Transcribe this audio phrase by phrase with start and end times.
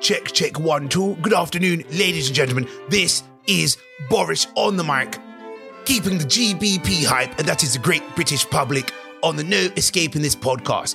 [0.00, 1.16] Check, check, one, two.
[1.16, 2.68] Good afternoon, ladies and gentlemen.
[2.88, 3.76] This is
[4.08, 5.18] Boris on the mic,
[5.86, 8.92] keeping the GBP hype, and that is the great British public
[9.24, 10.94] on the no escaping this podcast.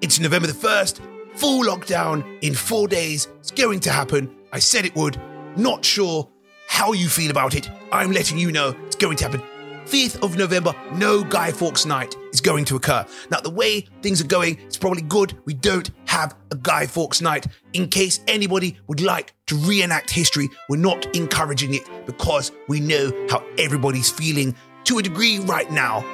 [0.00, 1.00] It's November the 1st,
[1.36, 3.28] full lockdown in four days.
[3.40, 4.34] It's going to happen.
[4.50, 5.20] I said it would.
[5.56, 6.26] Not sure
[6.68, 7.68] how you feel about it.
[7.92, 9.42] I'm letting you know it's going to happen.
[9.84, 13.06] 5th of November, no Guy Fawkes night is going to occur.
[13.30, 17.20] Now, the way things are going, it's probably good we don't have a Guy Fawkes
[17.20, 17.46] night.
[17.74, 23.12] In case anybody would like to reenact history, we're not encouraging it because we know
[23.30, 26.04] how everybody's feeling to a degree right now.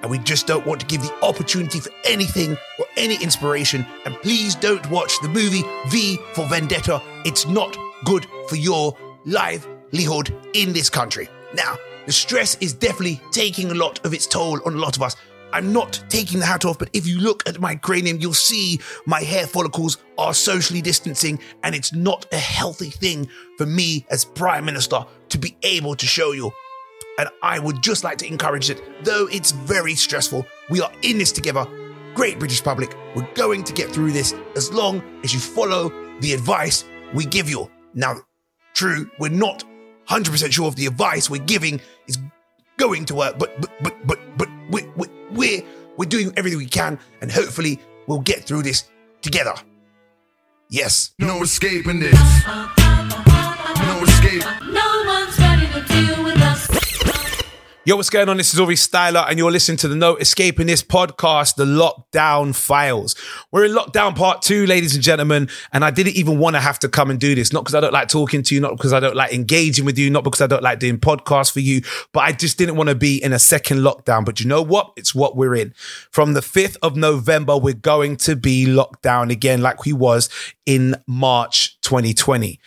[0.00, 3.86] And we just don't want to give the opportunity for anything or any inspiration.
[4.06, 7.02] And please don't watch the movie V for Vendetta.
[7.26, 11.28] It's not good for your livelihood in this country.
[11.54, 11.76] Now,
[12.06, 15.14] the stress is definitely taking a lot of its toll on a lot of us.
[15.52, 18.80] I'm not taking the hat off, but if you look at my cranium, you'll see
[19.06, 23.28] my hair follicles are socially distancing, and it's not a healthy thing
[23.58, 26.52] for me as Prime Minister to be able to show you.
[27.18, 30.46] And I would just like to encourage it, though it's very stressful.
[30.70, 31.66] We are in this together.
[32.14, 36.34] Great British public, we're going to get through this as long as you follow the
[36.34, 37.70] advice we give you.
[37.94, 38.16] Now,
[38.74, 39.64] true, we're not
[40.08, 42.18] 100% sure if the advice we're giving is
[42.76, 45.62] going to work, but but but but but we, we, we're
[45.96, 48.84] we're doing everything we can, and hopefully we'll get through this
[49.20, 49.54] together.
[50.68, 51.12] Yes.
[51.18, 52.18] No escaping this.
[52.46, 54.42] No escape.
[54.70, 54.91] No
[57.84, 58.36] Yo, what's going on?
[58.36, 62.54] This is Aurie Styla, and you're listening to the No Escaping This podcast, The Lockdown
[62.54, 63.16] Files.
[63.50, 66.78] We're in lockdown part two, ladies and gentlemen, and I didn't even want to have
[66.78, 67.52] to come and do this.
[67.52, 69.98] Not because I don't like talking to you, not because I don't like engaging with
[69.98, 71.82] you, not because I don't like doing podcasts for you,
[72.12, 74.24] but I just didn't want to be in a second lockdown.
[74.24, 74.92] But you know what?
[74.96, 75.74] It's what we're in.
[76.12, 80.28] From the 5th of November, we're going to be locked down again, like we was
[80.66, 82.60] in March 2020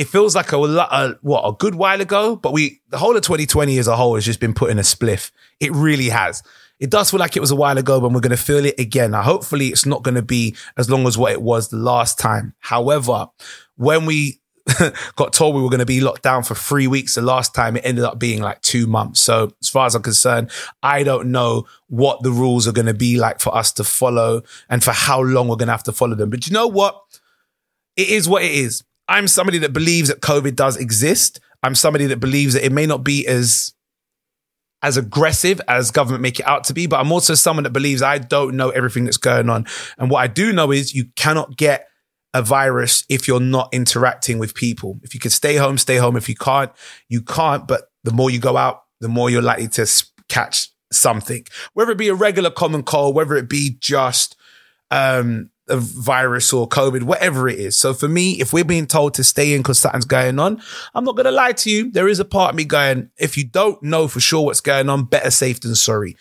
[0.00, 3.22] it feels like a, a what a good while ago, but we the whole of
[3.22, 5.30] 2020 as a whole has just been put in a spliff.
[5.60, 6.42] It really has.
[6.78, 8.80] It does feel like it was a while ago, but we're going to feel it
[8.80, 9.10] again.
[9.10, 12.18] Now, hopefully, it's not going to be as long as what it was the last
[12.18, 12.54] time.
[12.60, 13.26] However,
[13.76, 14.40] when we
[15.16, 17.76] got told we were going to be locked down for three weeks the last time,
[17.76, 19.20] it ended up being like two months.
[19.20, 20.50] So, as far as I'm concerned,
[20.82, 24.44] I don't know what the rules are going to be like for us to follow
[24.70, 26.30] and for how long we're going to have to follow them.
[26.30, 26.98] But you know what?
[27.98, 28.82] It is what it is.
[29.10, 31.40] I'm somebody that believes that COVID does exist.
[31.62, 33.74] I'm somebody that believes that it may not be as
[34.82, 38.00] as aggressive as government make it out to be, but I'm also someone that believes
[38.00, 39.66] I don't know everything that's going on.
[39.98, 41.86] And what I do know is you cannot get
[42.32, 44.98] a virus if you're not interacting with people.
[45.02, 46.16] If you can stay home, stay home.
[46.16, 46.72] If you can't,
[47.08, 47.68] you can't.
[47.68, 49.86] But the more you go out, the more you're likely to
[50.28, 51.44] catch something,
[51.74, 54.36] whether it be a regular common cold, whether it be just
[54.90, 57.76] um, a virus or COVID, whatever it is.
[57.78, 60.62] So for me, if we're being told to stay in because something's going on,
[60.94, 61.90] I'm not going to lie to you.
[61.90, 64.88] There is a part of me going, if you don't know for sure what's going
[64.88, 66.16] on, better safe than sorry.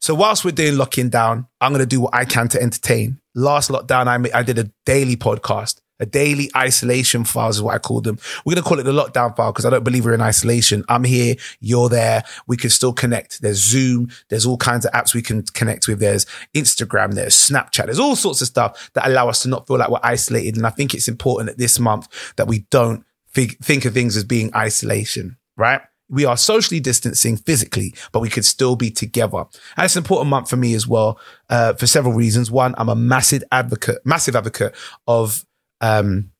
[0.00, 3.20] So whilst we're doing locking down, I'm going to do what I can to entertain.
[3.34, 7.78] Last lockdown, I, I did a daily podcast, a daily isolation files is what I
[7.78, 8.18] call them.
[8.44, 10.84] We're going to call it the lockdown file because I don't believe we're in isolation.
[10.88, 11.36] I'm here.
[11.60, 12.24] You're there.
[12.46, 13.40] We can still connect.
[13.40, 14.10] There's Zoom.
[14.28, 16.00] There's all kinds of apps we can connect with.
[16.00, 17.14] There's Instagram.
[17.14, 17.86] There's Snapchat.
[17.86, 20.56] There's all sorts of stuff that allow us to not feel like we're isolated.
[20.56, 24.16] And I think it's important that this month that we don't fig- think of things
[24.16, 25.82] as being isolation, right?
[26.12, 29.44] we are socially distancing physically, but we could still be together.
[29.76, 32.50] And it's an important month for me as well, uh, for several reasons.
[32.50, 34.74] One, I'm a massive advocate, massive advocate
[35.08, 35.44] of,
[35.82, 36.32] um,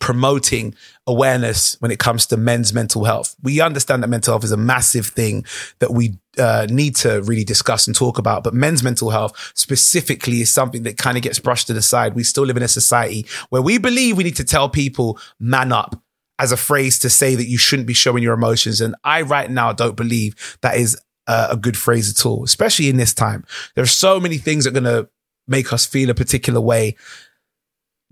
[0.00, 0.74] promoting
[1.06, 3.34] awareness when it comes to men's mental health.
[3.42, 5.44] We understand that mental health is a massive thing
[5.78, 10.40] that we uh, need to really discuss and talk about, but men's mental health specifically
[10.40, 12.14] is something that kind of gets brushed to the side.
[12.14, 15.72] We still live in a society where we believe we need to tell people man
[15.72, 16.00] up
[16.38, 18.80] as a phrase to say that you shouldn't be showing your emotions.
[18.80, 20.96] And I right now don't believe that is
[21.26, 23.44] a, good phrase at all, especially in this time.
[23.74, 25.10] There are so many things that are going to
[25.46, 26.96] make us feel a particular way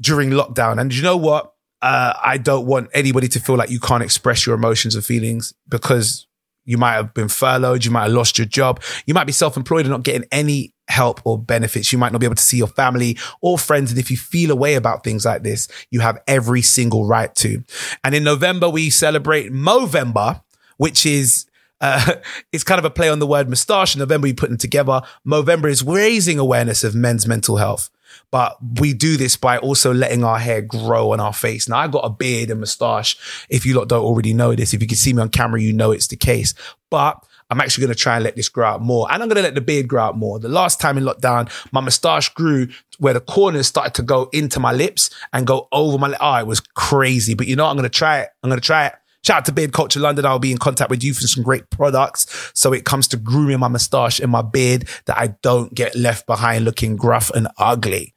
[0.01, 0.81] during lockdown.
[0.81, 1.53] And you know what?
[1.83, 5.55] Uh, I don't want anybody to feel like you can't express your emotions and feelings
[5.69, 6.27] because
[6.65, 9.83] you might have been furloughed, you might have lost your job, you might be self-employed
[9.83, 11.93] and not getting any help or benefits.
[11.93, 13.91] You might not be able to see your family or friends.
[13.91, 17.35] And if you feel a way about things like this, you have every single right
[17.37, 17.63] to.
[18.05, 20.43] And in November, we celebrate Movember,
[20.77, 21.47] which is
[21.81, 22.15] uh,
[22.53, 23.95] it's kind of a play on the word moustache.
[23.95, 25.03] In November, we put them together.
[25.27, 27.91] Movember is raising awareness of men's mental health.
[28.31, 31.69] But we do this by also letting our hair grow on our face.
[31.69, 33.17] Now, I got a beard and moustache.
[33.49, 35.73] If you lot don't already know this, if you can see me on camera, you
[35.73, 36.55] know it's the case.
[36.91, 39.07] But I'm actually going to try and let this grow out more.
[39.11, 40.39] And I'm going to let the beard grow out more.
[40.39, 42.69] The last time in lockdown, my moustache grew
[42.99, 46.19] where the corners started to go into my lips and go over my lip.
[46.21, 47.35] Oh, it was crazy.
[47.35, 47.67] But you know?
[47.67, 48.31] I'm going to try it.
[48.43, 48.95] I'm going to try it.
[49.27, 50.25] Shout out to Beard Culture London.
[50.25, 52.53] I'll be in contact with you for some great products.
[52.55, 56.29] So it comes to grooming my moustache and my beard that I don't get left
[56.29, 58.15] behind looking gruff and ugly.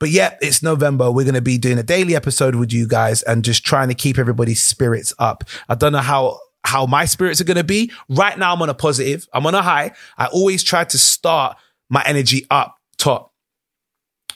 [0.00, 1.12] But yeah, it's November.
[1.12, 3.94] We're going to be doing a daily episode with you guys and just trying to
[3.94, 5.44] keep everybody's spirits up.
[5.68, 7.92] I don't know how how my spirits are going to be.
[8.08, 9.28] Right now, I'm on a positive.
[9.32, 9.92] I'm on a high.
[10.16, 11.56] I always try to start
[11.88, 13.27] my energy up top.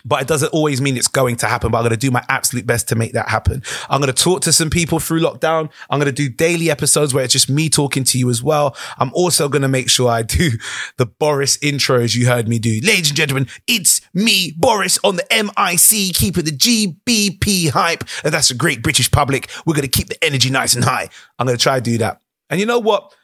[0.05, 2.25] But it doesn't always mean it's going to happen, but I'm going to do my
[2.29, 3.63] absolute best to make that happen.
[3.89, 5.71] I'm going to talk to some people through lockdown.
[5.91, 8.77] I'm going to do daily episodes where it's just me talking to you as well.
[8.99, 10.51] I'm also going to make sure I do
[10.97, 12.81] the Boris intros you heard me do.
[12.83, 18.05] Ladies and gentlemen, it's me, Boris, on the MIC, keeping the GBP hype.
[18.25, 19.51] And that's a great British public.
[19.67, 21.09] We're going to keep the energy nice and high.
[21.39, 22.21] I'm going to try to do that.
[22.51, 23.15] And you know what?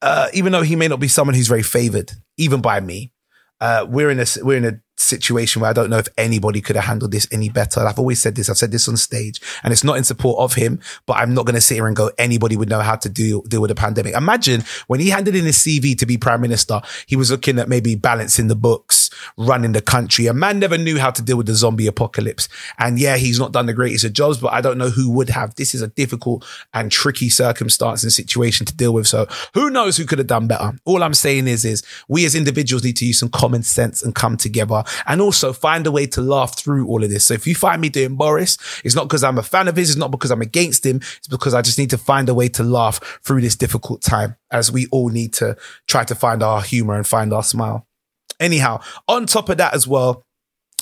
[0.00, 3.12] Uh, even though he may not be someone who's very favored, even by me,
[3.60, 6.76] uh, we're in a we're in a situation where I don't know if anybody could
[6.76, 7.80] have handled this any better.
[7.80, 8.48] I've always said this.
[8.48, 11.46] I've said this on stage, and it's not in support of him, but I'm not
[11.46, 12.10] going to sit here and go.
[12.18, 14.14] Anybody would know how to do deal with a pandemic.
[14.14, 17.68] Imagine when he handed in his CV to be prime minister, he was looking at
[17.68, 20.26] maybe balancing the books, running the country.
[20.26, 22.48] A man never knew how to deal with the zombie apocalypse.
[22.78, 25.30] And yeah, he's not done the greatest of jobs, but I don't know who would
[25.30, 25.54] have.
[25.54, 29.06] This is a difficult and tricky circumstance and situation to deal with.
[29.06, 30.78] So who knows who could have done better?
[30.84, 34.14] All I'm saying is, is we as individuals need to use some common sense and
[34.14, 37.26] come together and also find a way to laugh through all of this.
[37.26, 39.90] So if you find me doing Boris, it's not because I'm a fan of his.
[39.90, 40.96] It's not because I'm against him.
[40.96, 44.36] It's because I just need to find a way to laugh through this difficult time
[44.50, 45.56] as we all need to
[45.86, 47.86] try to find our humor and find our smile.
[48.40, 50.24] Anyhow, on top of that as well,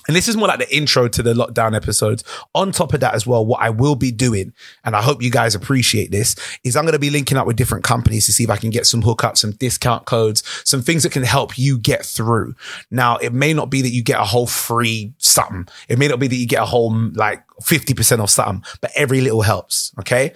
[0.07, 2.25] and this is more like the intro to the lockdown episodes.
[2.55, 4.53] On top of that as well, what I will be doing,
[4.85, 7.57] and I hope you guys appreciate this, is I'm going to be linking up with
[7.57, 11.03] different companies to see if I can get some hookups, some discount codes, some things
[11.03, 12.55] that can help you get through.
[12.91, 15.67] Now, it may not be that you get a whole free something.
[15.89, 19.21] It may not be that you get a whole like 50% off something, but every
[19.21, 19.93] little helps.
[20.01, 20.35] Okay.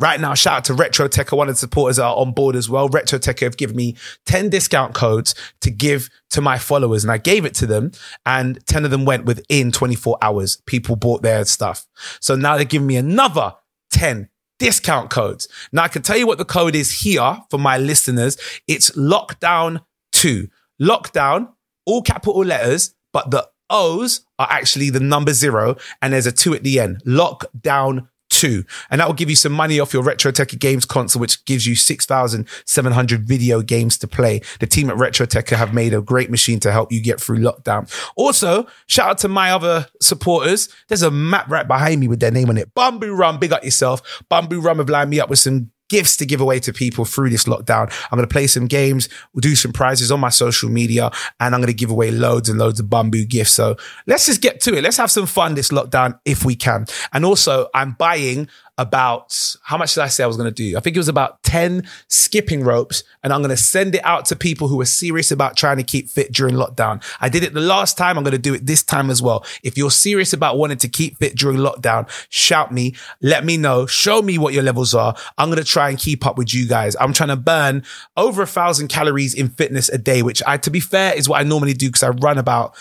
[0.00, 1.30] Right now, shout out to Retro Tech.
[1.30, 2.88] One of the supporters are on board as well.
[2.88, 3.96] Retro Tech have given me
[4.26, 7.92] 10 discount codes to give to my followers and I gave it to them
[8.26, 10.56] and 10 of them went within 24 hours.
[10.66, 11.86] People bought their stuff.
[12.20, 13.54] So now they're giving me another
[13.92, 15.46] 10 discount codes.
[15.72, 18.36] Now I can tell you what the code is here for my listeners.
[18.66, 20.48] It's lockdown two.
[20.82, 21.52] Lockdown,
[21.86, 26.52] all capital letters, but the O's are actually the number zero and there's a two
[26.54, 27.02] at the end.
[27.04, 28.64] Lockdown two.
[28.90, 31.66] And that will give you some money off your Retro Tech Games console, which gives
[31.66, 34.42] you 6,700 video games to play.
[34.60, 37.38] The team at Retro Tech have made a great machine to help you get through
[37.38, 37.90] lockdown.
[38.16, 40.68] Also, shout out to my other supporters.
[40.88, 42.74] There's a map right behind me with their name on it.
[42.74, 44.24] Bumbu Rum, big up yourself.
[44.30, 47.30] Bumbu Rum have lined me up with some gifts to give away to people through
[47.30, 47.92] this lockdown.
[48.10, 51.10] I'm going to play some games, we'll do some prizes on my social media,
[51.40, 53.52] and I'm going to give away loads and loads of Bumbu gifts.
[53.52, 53.76] So
[54.06, 54.82] let's just get to it.
[54.82, 56.86] Let's have some fun this lockdown if we can.
[57.12, 60.76] And also, I'm buying about how much did I say I was going to do?
[60.76, 64.24] I think it was about 10 skipping ropes, and I'm going to send it out
[64.26, 67.02] to people who are serious about trying to keep fit during lockdown.
[67.20, 68.18] I did it the last time.
[68.18, 69.44] I'm going to do it this time as well.
[69.62, 73.86] If you're serious about wanting to keep fit during lockdown, shout me, let me know,
[73.86, 75.14] show me what your levels are.
[75.38, 76.96] I'm going to try and keep up with you guys.
[76.98, 77.84] I'm trying to burn
[78.16, 81.40] over a thousand calories in fitness a day, which I, to be fair, is what
[81.40, 82.74] I normally do because I run about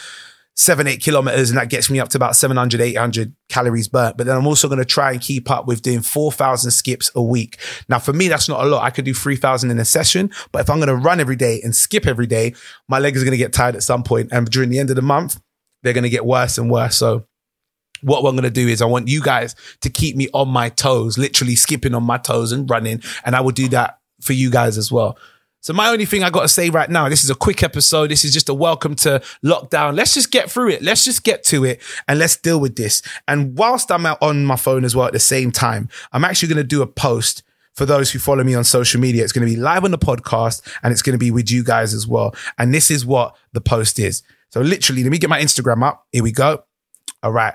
[0.55, 4.17] seven, eight kilometers, and that gets me up to about 700, 800 calories burnt.
[4.17, 7.21] But then I'm also going to try and keep up with doing 4,000 skips a
[7.21, 7.57] week.
[7.89, 8.83] Now, for me, that's not a lot.
[8.83, 11.61] I could do 3,000 in a session, but if I'm going to run every day
[11.63, 12.53] and skip every day,
[12.87, 14.29] my legs are going to get tired at some point.
[14.31, 15.39] And during the end of the month,
[15.81, 16.95] they're going to get worse and worse.
[16.95, 17.25] So,
[18.01, 20.67] what I'm going to do is I want you guys to keep me on my
[20.67, 23.01] toes, literally skipping on my toes and running.
[23.23, 25.17] And I will do that for you guys as well.
[25.63, 28.11] So my only thing I got to say right now, this is a quick episode.
[28.11, 29.95] This is just a welcome to lockdown.
[29.95, 30.81] Let's just get through it.
[30.81, 33.01] Let's just get to it and let's deal with this.
[33.29, 36.49] And whilst I'm out on my phone as well at the same time, I'm actually
[36.49, 37.43] going to do a post
[37.75, 39.23] for those who follow me on social media.
[39.23, 41.63] It's going to be live on the podcast and it's going to be with you
[41.63, 42.35] guys as well.
[42.57, 44.21] And this is what the post is.
[44.49, 46.05] So literally, let me get my Instagram up.
[46.11, 46.65] Here we go.
[47.23, 47.53] All right.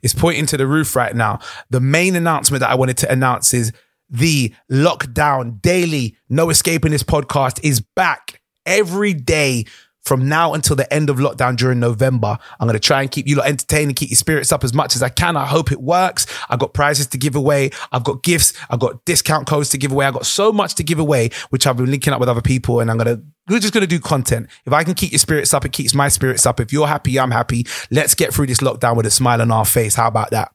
[0.00, 1.40] It's pointing to the roof right now.
[1.70, 3.72] The main announcement that I wanted to announce is
[4.10, 9.64] the lockdown daily, no escaping this podcast is back every day
[10.08, 12.38] from now until the end of lockdown during November.
[12.58, 14.72] I'm going to try and keep you lot entertained and keep your spirits up as
[14.72, 15.36] much as I can.
[15.36, 16.26] I hope it works.
[16.48, 17.70] I've got prizes to give away.
[17.92, 18.54] I've got gifts.
[18.70, 20.06] I've got discount codes to give away.
[20.06, 22.80] I've got so much to give away, which I've been linking up with other people
[22.80, 24.48] and I'm going to, we're just going to do content.
[24.64, 26.58] If I can keep your spirits up, it keeps my spirits up.
[26.58, 27.66] If you're happy, I'm happy.
[27.90, 29.94] Let's get through this lockdown with a smile on our face.
[29.94, 30.52] How about that?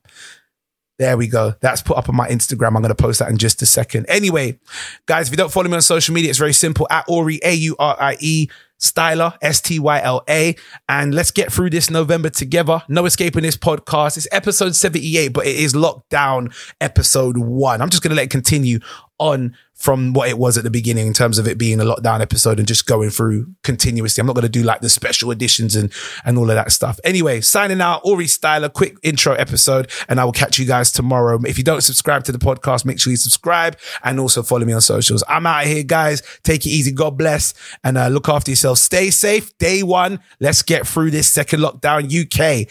[1.00, 1.56] There we go.
[1.60, 2.68] That's put up on my Instagram.
[2.76, 4.06] I'm going to post that in just a second.
[4.08, 4.60] Anyway,
[5.08, 7.54] guys, if you don't follow me on social media, it's very simple at Aurie, A
[7.54, 8.48] U R I E,
[8.80, 10.56] Styla, S T Y L A.
[10.88, 12.84] And let's get through this November together.
[12.90, 14.18] No escaping this podcast.
[14.18, 17.82] It's episode 78, but it is lockdown episode one.
[17.82, 18.80] I'm just going to let it continue
[19.24, 22.22] on from what it was at the beginning in terms of it being a lockdown
[22.22, 24.22] episode and just going through continuously.
[24.22, 25.92] I'm not going to do like the special editions and,
[26.24, 27.00] and all of that stuff.
[27.04, 31.40] Anyway, signing out, Aurie Styla, quick intro episode, and I will catch you guys tomorrow.
[31.46, 34.74] If you don't subscribe to the podcast, make sure you subscribe and also follow me
[34.74, 35.24] on socials.
[35.28, 36.22] I'm out of here, guys.
[36.44, 36.92] Take it easy.
[36.92, 37.54] God bless
[37.84, 38.78] and uh, look after yourself.
[38.78, 39.58] Stay safe.
[39.58, 40.20] Day one.
[40.40, 42.70] Let's get through this second lockdown UK.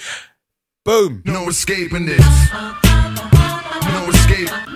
[0.84, 1.22] Boom.
[1.26, 2.52] No escaping this.
[2.52, 4.71] No escape.